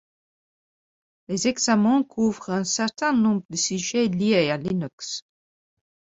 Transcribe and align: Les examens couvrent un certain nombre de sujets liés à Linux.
Les 1.27 1.47
examens 1.47 2.01
couvrent 2.01 2.49
un 2.49 2.63
certain 2.63 3.13
nombre 3.13 3.43
de 3.51 3.55
sujets 3.55 4.07
liés 4.07 4.49
à 4.49 4.57
Linux. 4.57 5.23